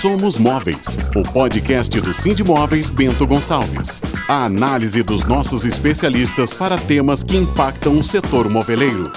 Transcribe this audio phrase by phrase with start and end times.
[0.00, 4.00] Somos Móveis, o podcast do Cindy Móveis Bento Gonçalves.
[4.26, 9.12] A análise dos nossos especialistas para temas que impactam o setor moveleiro.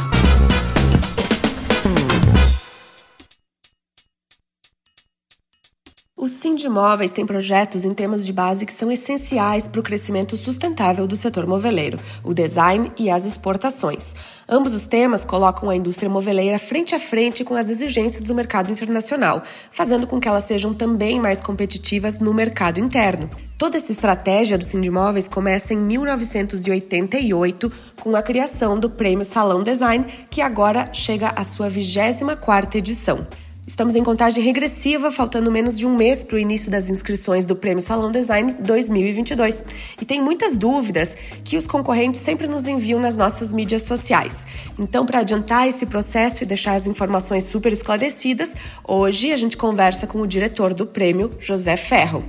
[6.73, 11.05] O Sindimóveis tem projetos em temas de base que são essenciais para o crescimento sustentável
[11.05, 14.15] do setor moveleiro, o design e as exportações.
[14.49, 18.71] Ambos os temas colocam a indústria moveleira frente a frente com as exigências do mercado
[18.71, 23.29] internacional, fazendo com que elas sejam também mais competitivas no mercado interno.
[23.55, 30.05] Toda essa estratégia do Sindimóveis começa em 1988 com a criação do Prêmio Salão Design,
[30.28, 33.28] que agora chega à sua 24ª edição.
[33.66, 37.55] Estamos em contagem regressiva, faltando menos de um mês para o início das inscrições do
[37.55, 39.63] Prêmio Salão Design 2022.
[40.02, 44.45] E tem muitas dúvidas que os concorrentes sempre nos enviam nas nossas mídias sociais.
[44.77, 48.53] Então, para adiantar esse processo e deixar as informações super esclarecidas,
[48.86, 52.23] hoje a gente conversa com o diretor do prêmio, José Ferro.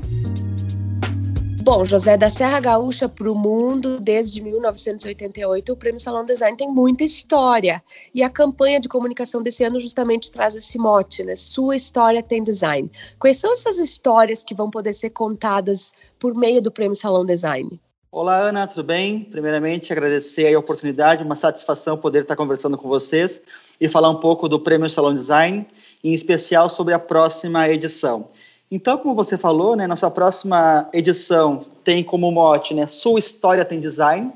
[1.64, 6.68] Bom, José, da Serra Gaúcha para o mundo, desde 1988, o Prêmio Salão Design tem
[6.68, 7.82] muita história.
[8.14, 11.34] E a campanha de comunicação desse ano justamente traz esse mote, né?
[11.34, 12.92] Sua história tem design.
[13.18, 17.80] Quais são essas histórias que vão poder ser contadas por meio do Prêmio Salão Design?
[18.12, 19.20] Olá, Ana, tudo bem?
[19.20, 23.40] Primeiramente, agradecer a oportunidade, uma satisfação poder estar conversando com vocês
[23.80, 25.66] e falar um pouco do Prêmio Salão Design,
[26.04, 28.28] em especial sobre a próxima edição.
[28.70, 33.78] Então, como você falou, né, nossa próxima edição tem como mote, né, sua história tem
[33.78, 34.32] design.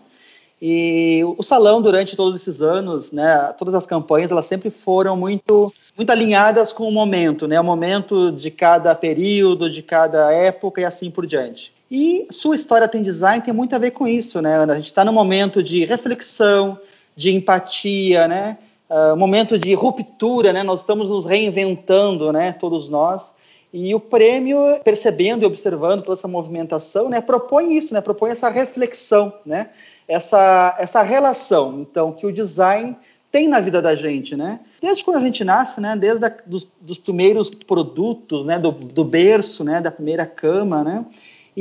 [0.61, 5.73] E o salão durante todos esses anos, né, todas as campanhas, elas sempre foram muito
[5.97, 10.85] muito alinhadas com o momento, né, o momento de cada período, de cada época e
[10.85, 11.73] assim por diante.
[11.91, 14.59] E sua história tem design tem muito a ver com isso, né?
[14.59, 16.79] A gente está no momento de reflexão,
[17.17, 18.59] de empatia, né?
[18.91, 20.63] Uh, momento de ruptura, né?
[20.63, 22.53] Nós estamos nos reinventando, né?
[22.53, 23.33] Todos nós.
[23.73, 28.49] E o prêmio, percebendo e observando toda essa movimentação, né, propõe isso, né, propõe essa
[28.49, 29.69] reflexão, né,
[30.07, 32.97] essa, essa relação, então, que o design
[33.31, 34.59] tem na vida da gente, né?
[34.81, 35.95] Desde quando a gente nasce, né?
[35.95, 38.59] Desde a, dos, dos primeiros produtos, né?
[38.59, 39.83] Do, do berço, né?
[39.83, 41.05] Da primeira cama, né?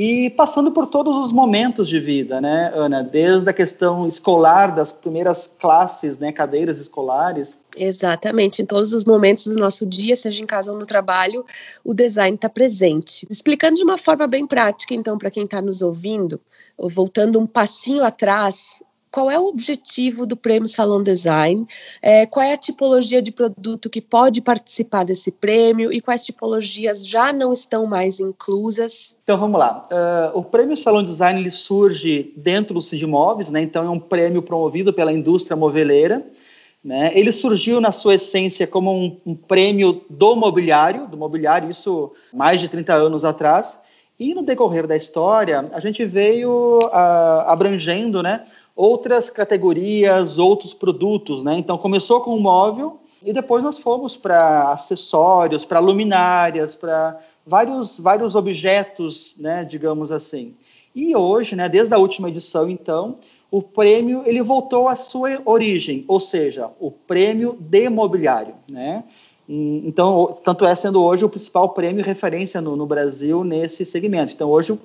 [0.00, 3.02] E passando por todos os momentos de vida, né, Ana?
[3.02, 7.58] Desde a questão escolar, das primeiras classes, né, cadeiras escolares.
[7.76, 11.44] Exatamente, em todos os momentos do nosso dia, seja em casa ou no trabalho,
[11.84, 13.26] o design está presente.
[13.28, 16.40] Explicando de uma forma bem prática, então, para quem está nos ouvindo,
[16.78, 21.66] voltando um passinho atrás, qual é o objetivo do Prêmio Salão Design,
[22.02, 27.06] é, qual é a tipologia de produto que pode participar desse prêmio e quais tipologias
[27.06, 29.16] já não estão mais inclusas.
[29.22, 29.86] Então vamos lá.
[29.90, 33.62] Uh, o Prêmio Salão Design ele surge dentro do Sindimóveis, né?
[33.62, 36.26] então é um prêmio promovido pela indústria moveleira.
[36.84, 37.10] Né?
[37.14, 42.60] Ele surgiu na sua essência como um, um prêmio do mobiliário, do mobiliário, isso mais
[42.60, 43.78] de 30 anos atrás.
[44.18, 48.44] E no decorrer da história, a gente veio uh, abrangendo né,
[48.78, 51.58] outras categorias, outros produtos, né?
[51.58, 57.98] Então começou com o móvel e depois nós fomos para acessórios, para luminárias, para vários
[57.98, 60.54] vários objetos, né, digamos assim.
[60.94, 63.16] E hoje, né, desde a última edição, então,
[63.50, 69.02] o prêmio ele voltou à sua origem, ou seja, o prêmio de mobiliário, né?
[69.48, 74.34] Então, tanto é sendo hoje o principal prêmio referência no, no Brasil nesse segmento.
[74.34, 74.78] Então, hoje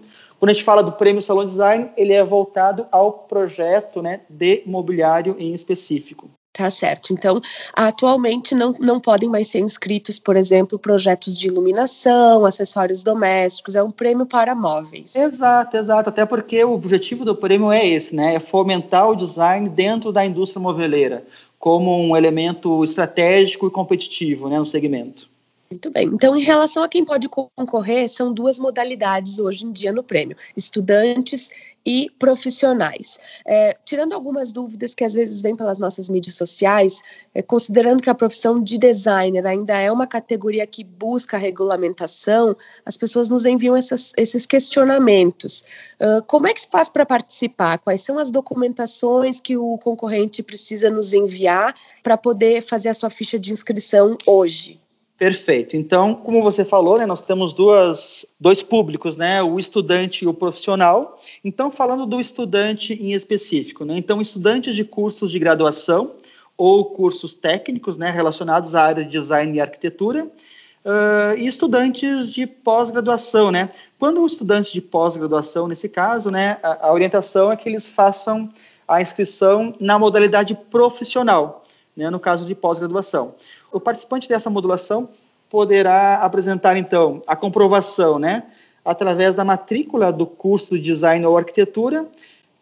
[0.43, 4.61] quando a gente fala do prêmio Salão Design, ele é voltado ao projeto né, de
[4.65, 6.29] mobiliário em específico.
[6.51, 7.13] Tá certo.
[7.13, 7.39] Então,
[7.71, 13.81] atualmente não, não podem mais ser inscritos, por exemplo, projetos de iluminação, acessórios domésticos, é
[13.81, 15.15] um prêmio para móveis.
[15.15, 16.09] Exato, exato.
[16.09, 18.35] Até porque o objetivo do prêmio é esse, né?
[18.35, 21.23] É fomentar o design dentro da indústria moveleira,
[21.57, 25.31] como um elemento estratégico e competitivo né, no segmento.
[25.73, 26.05] Muito bem.
[26.05, 30.37] Então, em relação a quem pode concorrer, são duas modalidades hoje em dia no prêmio:
[30.55, 31.49] estudantes
[31.83, 33.19] e profissionais.
[33.45, 37.01] É, tirando algumas dúvidas que às vezes vêm pelas nossas mídias sociais,
[37.33, 42.55] é, considerando que a profissão de designer ainda é uma categoria que busca regulamentação,
[42.85, 45.65] as pessoas nos enviam essas, esses questionamentos.
[45.99, 47.79] Uh, como é que se faz para participar?
[47.79, 53.09] Quais são as documentações que o concorrente precisa nos enviar para poder fazer a sua
[53.09, 54.82] ficha de inscrição hoje?
[55.17, 55.77] Perfeito.
[55.77, 60.33] Então, como você falou, né, nós temos duas, dois públicos, né, o estudante e o
[60.33, 61.19] profissional.
[61.43, 66.15] Então, falando do estudante em específico, né, então estudantes de cursos de graduação
[66.57, 72.47] ou cursos técnicos, né, relacionados à área de design e arquitetura, uh, e estudantes de
[72.47, 73.69] pós-graduação, né.
[73.99, 78.49] Quando o estudante de pós-graduação, nesse caso, né, a, a orientação é que eles façam
[78.87, 81.63] a inscrição na modalidade profissional,
[81.95, 83.35] né, no caso de pós-graduação
[83.73, 85.09] o participante dessa modulação
[85.49, 88.43] poderá apresentar, então, a comprovação, né,
[88.85, 92.05] através da matrícula do curso de design ou arquitetura,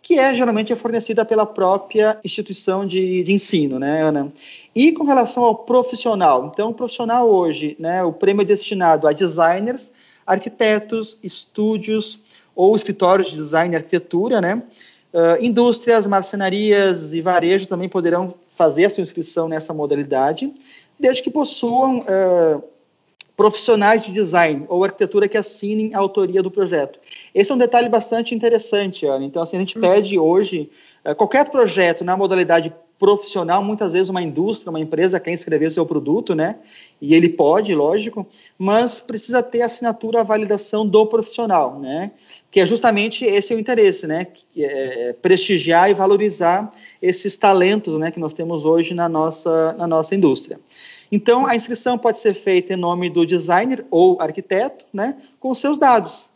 [0.02, 4.32] que é geralmente é fornecida pela própria instituição de, de ensino, né, Ana?
[4.76, 9.12] E com relação ao profissional, então, o profissional hoje, né, o prêmio é destinado a
[9.12, 9.92] designers,
[10.26, 12.20] arquitetos, estúdios
[12.56, 14.62] ou escritórios de design e arquitetura, né?
[15.14, 20.54] Uh, indústrias, marcenarias e varejo também poderão fazer a sua inscrição nessa modalidade,
[21.02, 22.64] desde que possuam uh,
[23.36, 27.00] profissionais de design ou arquitetura que assinem a autoria do projeto.
[27.34, 29.26] Esse é um detalhe bastante interessante, Ana.
[29.26, 29.82] Então, assim, a gente uhum.
[29.82, 30.70] pede hoje
[31.04, 35.72] uh, qualquer projeto na modalidade profissional, muitas vezes uma indústria, uma empresa quer inscrever o
[35.72, 36.58] seu produto, né?
[37.02, 38.28] E ele pode, lógico,
[38.60, 42.12] mas precisa ter assinatura, a validação do profissional, né?
[42.52, 44.26] Que é justamente esse o interesse, né?
[44.26, 46.70] Que é, prestigiar e valorizar
[47.02, 48.12] esses talentos, né?
[48.12, 50.60] Que nós temos hoje na nossa, na nossa indústria.
[51.12, 55.18] Então, a inscrição pode ser feita em nome do designer ou arquiteto, né?
[55.40, 56.30] Com seus dados,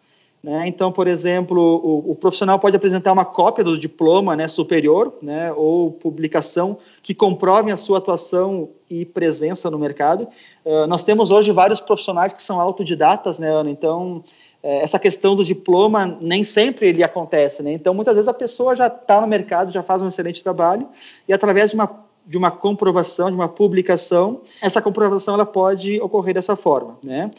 [0.45, 0.67] né?
[0.67, 5.51] Então, por exemplo, o, o, profissional pode apresentar uma cópia do diploma né, superior né,
[5.51, 10.27] ou publicação que comprovem a sua atuação e presença no mercado.
[10.63, 13.71] Uh, nós temos hoje vários profissionais que são autodidatas, né, Ana?
[13.71, 14.23] Então,
[14.67, 17.61] essa questão do diploma nem sempre ele acontece.
[17.61, 17.73] Né?
[17.73, 20.87] Então, muitas vezes a pessoa já está no mercado, já faz um excelente trabalho
[21.27, 26.33] e através de uma de uma comprovação, de uma publicação, essa comprovação ela pode ocorrer
[26.33, 27.29] dessa forma, né?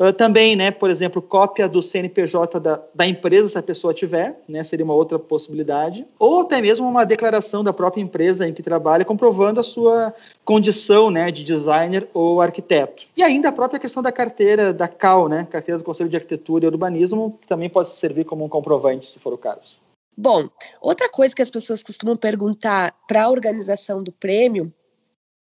[0.00, 4.40] Uh, também, né, por exemplo, cópia do CNPJ da, da empresa, se a pessoa tiver,
[4.48, 6.06] né, seria uma outra possibilidade.
[6.18, 11.10] Ou até mesmo uma declaração da própria empresa em que trabalha, comprovando a sua condição
[11.10, 13.04] né, de designer ou arquiteto.
[13.14, 16.64] E ainda a própria questão da carteira da CAL, né, Carteira do Conselho de Arquitetura
[16.64, 19.82] e Urbanismo, que também pode servir como um comprovante, se for o caso.
[20.16, 20.48] Bom,
[20.80, 24.72] outra coisa que as pessoas costumam perguntar para a organização do prêmio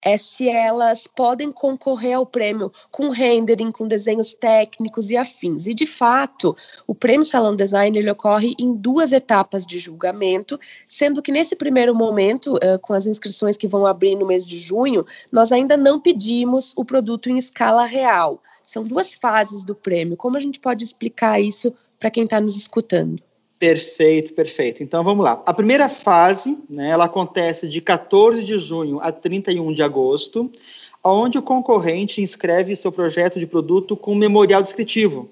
[0.06, 5.66] é se elas podem concorrer ao prêmio com rendering, com desenhos técnicos e afins.
[5.66, 6.56] E, de fato,
[6.86, 11.92] o Prêmio Salão Design ele ocorre em duas etapas de julgamento, sendo que nesse primeiro
[11.92, 16.00] momento, uh, com as inscrições que vão abrir no mês de junho, nós ainda não
[16.00, 18.40] pedimos o produto em escala real.
[18.62, 20.16] São duas fases do prêmio.
[20.16, 23.25] Como a gente pode explicar isso para quem está nos escutando?
[23.58, 24.82] Perfeito, perfeito.
[24.82, 25.42] Então vamos lá.
[25.46, 30.50] A primeira fase, né, ela acontece de 14 de junho a 31 de agosto,
[31.02, 35.30] onde o concorrente inscreve seu projeto de produto com memorial descritivo.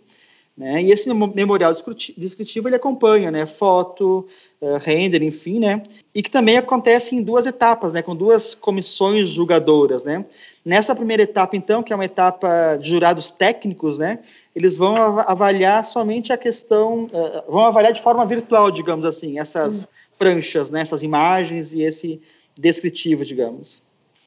[0.57, 0.85] Né?
[0.85, 1.73] E esse memorial
[2.17, 4.25] descritivo ele acompanha né, foto,
[4.61, 5.83] uh, render, enfim, né?
[6.15, 10.05] e que também acontece em duas etapas, né, com duas comissões julgadoras.
[10.05, 10.25] Né?
[10.65, 14.21] Nessa primeira etapa, então, que é uma etapa de jurados técnicos, né,
[14.55, 19.89] eles vão avaliar somente a questão, uh, vão avaliar de forma virtual, digamos assim, essas
[20.19, 22.21] pranchas, né, essas imagens e esse
[22.57, 23.84] descritivo, digamos.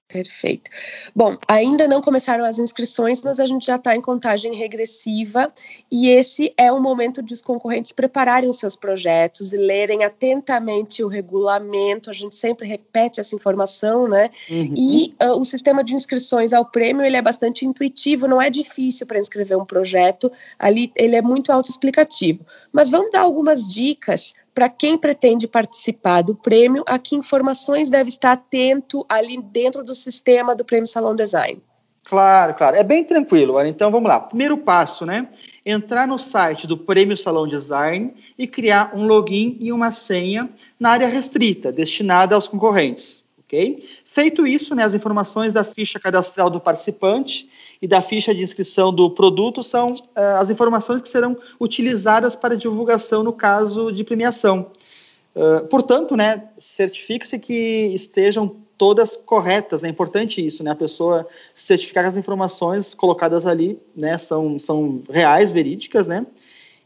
[0.07, 0.71] Perfeito.
[1.13, 5.53] Bom, ainda não começaram as inscrições, mas a gente já está em contagem regressiva
[5.91, 11.03] e esse é o momento de os concorrentes prepararem os seus projetos e lerem atentamente
[11.03, 12.09] o regulamento.
[12.09, 14.29] A gente sempre repete essa informação, né?
[14.49, 14.73] Uhum.
[14.77, 19.05] E uh, o sistema de inscrições ao prêmio ele é bastante intuitivo, não é difícil
[19.05, 20.31] para inscrever um projeto.
[20.57, 22.45] Ali ele é muito autoexplicativo.
[22.71, 28.09] Mas vamos dar algumas dicas para quem pretende participar do prêmio, a que informações deve
[28.09, 31.61] estar atento ali dentro do sistema do Prêmio Salão Design?
[32.03, 32.75] Claro, claro.
[32.75, 33.63] É bem tranquilo.
[33.63, 34.19] Então vamos lá.
[34.19, 35.27] Primeiro passo, né?
[35.63, 40.89] Entrar no site do Prêmio Salão Design e criar um login e uma senha na
[40.89, 43.25] área restrita, destinada aos concorrentes.
[43.37, 43.77] Ok?
[44.05, 47.47] Feito isso, né, as informações da ficha cadastral do participante
[47.81, 52.55] e da ficha de inscrição do produto são uh, as informações que serão utilizadas para
[52.55, 54.71] divulgação no caso de premiação.
[55.35, 59.83] Uh, portanto, né, certifique-se que estejam todas corretas.
[59.83, 60.71] É importante isso, né?
[60.71, 66.25] A pessoa certificar que as informações colocadas ali, né, são, são reais, verídicas, né?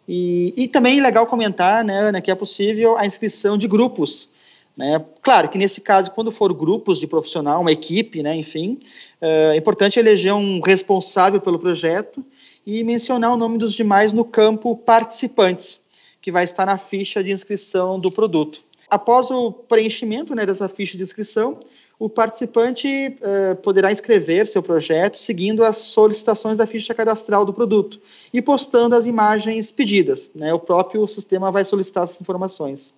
[0.08, 4.31] E, e também é legal comentar, né, Ana, que é possível a inscrição de grupos
[4.76, 5.04] né?
[5.22, 8.80] Claro que nesse caso, quando for grupos de profissional, uma equipe, né, enfim,
[9.20, 12.24] é importante eleger um responsável pelo projeto
[12.66, 15.80] e mencionar o nome dos demais no campo participantes,
[16.22, 18.62] que vai estar na ficha de inscrição do produto.
[18.90, 21.60] Após o preenchimento né, dessa ficha de inscrição,
[21.98, 28.02] o participante uh, poderá inscrever seu projeto seguindo as solicitações da ficha cadastral do produto
[28.34, 30.32] e postando as imagens pedidas.
[30.34, 30.52] Né?
[30.54, 32.94] O próprio sistema vai solicitar essas informações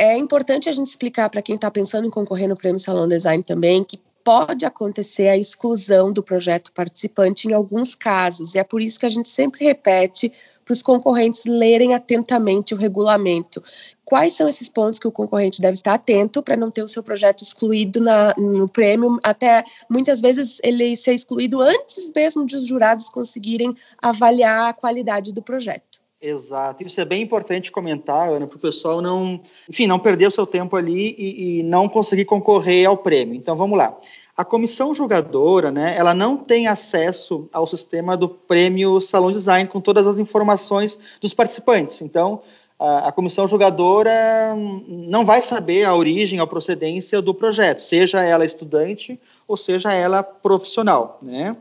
[0.00, 3.44] é importante a gente explicar para quem está pensando em concorrer no Prêmio Salão Design
[3.44, 8.80] também que pode acontecer a exclusão do projeto participante em alguns casos, e é por
[8.80, 10.32] isso que a gente sempre repete
[10.64, 13.62] para os concorrentes lerem atentamente o regulamento.
[14.02, 17.02] quais são esses pontos que o concorrente deve estar atento para não ter o seu
[17.02, 22.66] projeto excluído na, no prêmio, até muitas vezes ele ser excluído antes mesmo de os
[22.66, 26.00] jurados conseguirem avaliar a qualidade do projeto.
[26.22, 26.82] Exato.
[26.84, 30.46] Isso é bem importante comentar, Ana, para o pessoal não, enfim, não perder o seu
[30.46, 33.34] tempo ali e, e, não conseguir concorrer ao prêmio.
[33.34, 33.96] Então, vamos lá.
[34.36, 39.80] A comissão julgadora, né, ela não tem acesso ao sistema do prêmio Salão Design com
[39.80, 42.02] todas as informações dos participantes.
[42.02, 42.42] Então,
[42.78, 44.54] a, a comissão julgadora
[44.88, 50.22] não vai saber a origem, a procedência do projeto, seja ela estudante ou seja ela
[50.22, 51.56] profissional, né?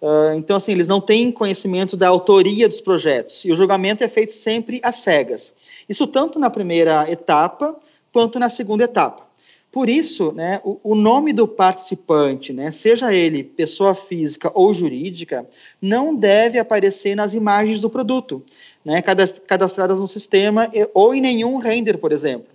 [0.00, 4.08] Uh, então, assim, eles não têm conhecimento da autoria dos projetos e o julgamento é
[4.08, 5.52] feito sempre às cegas.
[5.88, 7.74] Isso tanto na primeira etapa
[8.12, 9.24] quanto na segunda etapa.
[9.72, 15.44] Por isso, né, o, o nome do participante, né, seja ele pessoa física ou jurídica,
[15.82, 18.40] não deve aparecer nas imagens do produto,
[18.84, 22.53] né, cadastradas no sistema ou em nenhum render, por exemplo.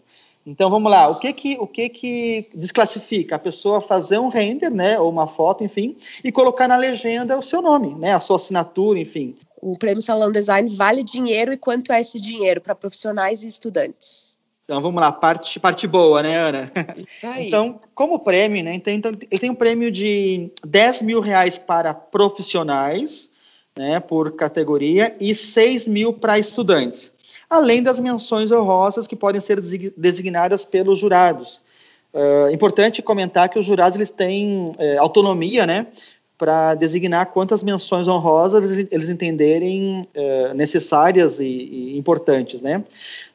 [0.50, 4.72] Então vamos lá, o que que o que que desclassifica a pessoa fazer um render,
[4.72, 8.38] né, ou uma foto, enfim, e colocar na legenda o seu nome, né, a sua
[8.38, 9.36] assinatura, enfim.
[9.62, 14.40] O Prêmio Salão Design vale dinheiro e quanto é esse dinheiro para profissionais e estudantes?
[14.66, 16.72] Então vamos lá, parte parte boa, né, Ana?
[16.98, 17.48] Isso aí.
[17.48, 21.94] Então, como prêmio, né, então, então ele tem um prêmio de 10 mil reais para
[21.94, 23.30] profissionais,
[23.78, 27.19] né, por categoria e 6 mil para estudantes
[27.50, 29.60] além das menções honrosas que podem ser
[29.98, 31.62] designadas pelos jurados.
[32.14, 35.88] É importante comentar que os jurados eles têm é, autonomia, né,
[36.38, 42.84] para designar quantas menções honrosas eles, eles entenderem é, necessárias e, e, importantes, né.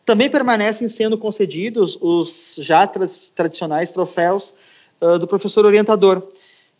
[0.04, 4.52] Também permanecem sendo concedidos os já tra tradicionais troféus
[5.00, 6.22] uh, do professor orientador,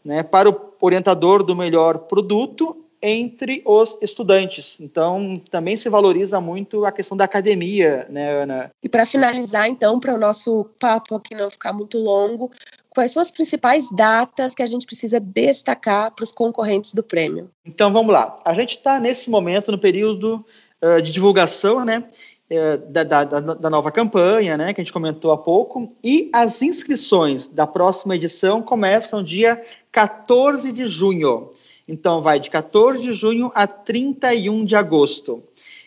[0.05, 4.81] né, para o orientador do melhor produto entre os estudantes.
[4.81, 8.71] Então, também se valoriza muito a questão da academia, né, Ana?
[8.83, 12.51] E para finalizar, então, para o nosso papo aqui não ficar muito longo,
[12.89, 17.51] quais são as principais datas que a gente precisa destacar para os concorrentes do prêmio?
[17.67, 18.37] Então, vamos lá.
[18.43, 20.43] A gente está, nesse momento, no período
[20.83, 22.05] uh, de divulgação, né?
[22.49, 26.61] Eh, da, da, da, nova campanha, né, que a gente comentou há pouco, e as
[26.61, 29.59] inscrições da próxima edição começam dia
[29.91, 31.51] 14 de junho.
[31.87, 35.43] Então, vai de 14 de junho a 31 de agosto.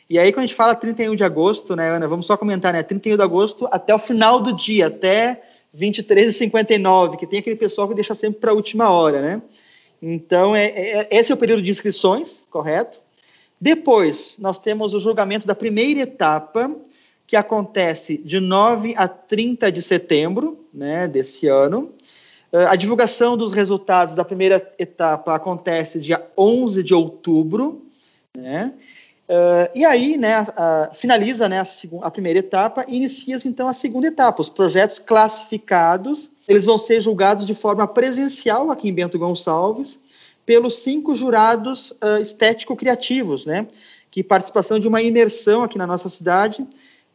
[0.09, 2.83] E aí, quando a gente fala 31 de agosto, né, Ana, vamos só comentar, né,
[2.83, 5.41] 31 de agosto até o final do dia, até
[5.75, 9.41] 23h59, que tem aquele pessoal que deixa sempre para a última hora, né?
[10.01, 12.99] Então, é, é, esse é o período de inscrições, correto?
[13.59, 16.73] Depois, nós temos o julgamento da primeira etapa,
[17.25, 21.91] que acontece de 9 a 30 de setembro né, desse ano.
[22.57, 27.85] Eh, a divulgação dos resultados da primeira etapa acontece dia 11 de outubro,
[28.35, 28.73] né?
[29.29, 31.65] Uh, e aí, né, a, a, finaliza né, a,
[32.03, 34.41] a, primeira etapa e inicia-se então a segunda etapa.
[34.41, 39.99] Os projetos classificados, eles vão ser julgados de forma presencial aqui em Bento Gonçalves
[40.45, 43.67] pelos cinco jurados uh, estético-criativos, né,
[44.09, 46.65] que participação de uma imersão aqui na nossa cidade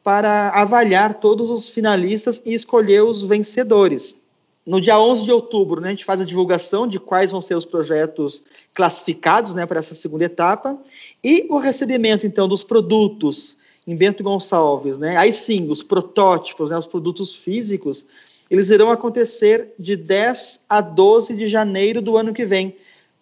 [0.05, 4.22] para avaliar todos os finalistas e escolher os vencedores.
[4.65, 7.57] No dia 11 de outubro, né, a gente faz a divulgação de quais vão ser
[7.57, 10.79] os projetos classificados né, para essa segunda etapa
[11.23, 15.01] e o recebimento, então, dos produtos em Bento Gonçalves.
[15.01, 18.07] Né, aí sim, os protótipos, né, os produtos físicos,
[18.49, 22.77] eles irão acontecer de 10 a 12 de janeiro do ano que vem,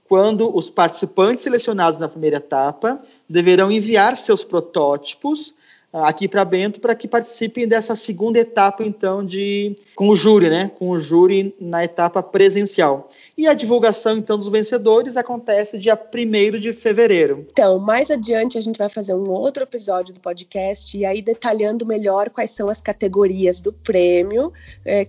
[0.07, 5.55] quando os participantes selecionados na primeira etapa deverão enviar seus protótipos
[5.93, 10.71] aqui para Bento para que participem dessa segunda etapa então de com o júri, né?
[10.79, 13.09] Com o júri na etapa presencial.
[13.37, 17.47] E a divulgação então dos vencedores acontece dia 1 de fevereiro.
[17.51, 21.85] Então, mais adiante a gente vai fazer um outro episódio do podcast e aí detalhando
[21.85, 24.53] melhor quais são as categorias do prêmio,
[24.85, 25.09] é,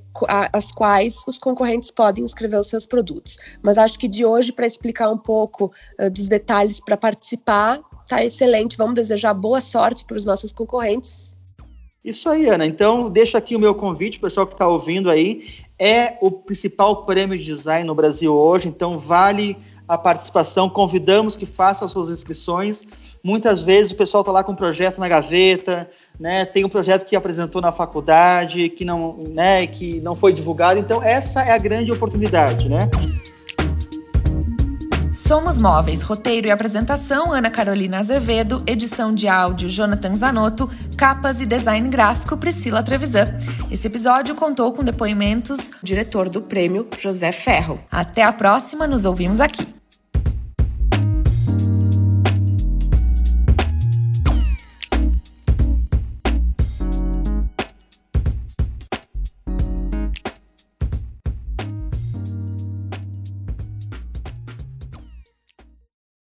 [0.51, 3.37] as quais os concorrentes podem inscrever os seus produtos.
[3.61, 7.79] Mas acho que de hoje para explicar um pouco uh, dos detalhes para participar,
[8.11, 8.75] tá excelente.
[8.77, 11.33] Vamos desejar boa sorte para os nossos concorrentes.
[12.03, 12.65] Isso aí, Ana.
[12.65, 15.47] Então, deixo aqui o meu convite, o pessoal que está ouvindo aí.
[15.79, 20.69] É o principal prêmio de design no Brasil hoje, então vale a participação.
[20.69, 22.83] Convidamos que façam suas inscrições.
[23.23, 25.89] Muitas vezes o pessoal está lá com um projeto na gaveta,
[26.19, 26.45] né?
[26.45, 30.79] Tem um projeto que apresentou na faculdade, que não, né, que não foi divulgado.
[30.79, 32.89] Então, essa é a grande oportunidade, né?
[35.31, 41.45] Somos Móveis, roteiro e apresentação, Ana Carolina Azevedo, edição de áudio, Jonathan Zanotto, capas e
[41.45, 43.39] design gráfico, Priscila Trevisan.
[43.71, 47.79] Esse episódio contou com depoimentos do diretor do prêmio, José Ferro.
[47.89, 49.80] Até a próxima, nos ouvimos aqui.